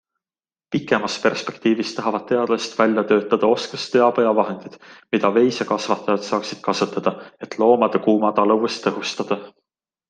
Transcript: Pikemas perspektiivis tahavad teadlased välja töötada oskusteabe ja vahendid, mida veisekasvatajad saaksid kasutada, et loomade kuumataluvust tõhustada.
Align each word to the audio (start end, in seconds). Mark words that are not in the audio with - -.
Pikemas 0.75 1.17
perspektiivis 1.25 1.91
tahavad 1.97 2.25
teadlased 2.31 2.73
välja 2.79 3.03
töötada 3.11 3.51
oskusteabe 3.57 4.27
ja 4.29 4.33
vahendid, 4.41 4.79
mida 5.17 5.33
veisekasvatajad 5.37 6.27
saaksid 6.31 6.67
kasutada, 6.71 7.17
et 7.49 7.61
loomade 7.63 8.05
kuumataluvust 8.09 8.87
tõhustada. 8.91 9.43